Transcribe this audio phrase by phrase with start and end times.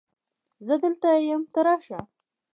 [0.67, 1.99] زه دلته یم ته راشه